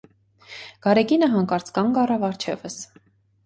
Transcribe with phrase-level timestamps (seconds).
[0.85, 2.83] -Գարեգինը հանկարծ կանգ առավ առջևս: